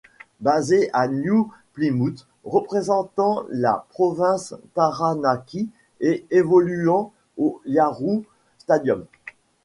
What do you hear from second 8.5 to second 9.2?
Stadium.